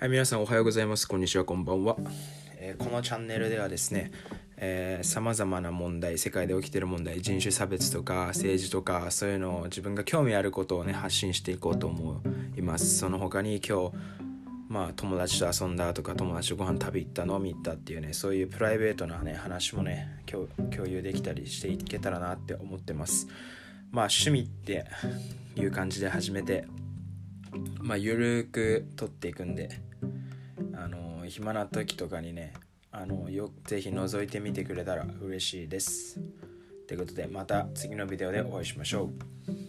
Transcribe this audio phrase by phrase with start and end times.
[0.00, 1.06] はい、皆さんおはようございます。
[1.06, 1.94] こんにちは、こんばんは。
[2.56, 4.10] えーこのチャンネルではですね、
[5.02, 12.22] さまざまな問題、世界で起きてる問題、人種差別とか政治とか、そういうのを自分が興味あることをね、発信していこうと思
[12.56, 12.96] います。
[12.96, 13.96] その他に今日、
[14.70, 23.28] まあ、友達と遊んだとか、友達とご飯食べ行った、飲み行ったっていうね、そういうプライベートなね、話もね、共共有できたりしていけたらなって思ってます。
[23.90, 24.86] まあ、趣味って
[25.56, 26.64] いう感じで始めて、
[27.80, 29.89] まあ、ゆるく撮っていくんで、
[30.74, 32.52] あの暇な時とかにね
[32.92, 36.20] あのよぜひ覗いてみてくれたら嬉しいです。
[36.88, 39.10] ということでまた次のビデオでお会いしましょ
[39.46, 39.59] う。